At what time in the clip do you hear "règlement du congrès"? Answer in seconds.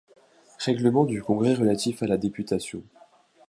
0.57-1.53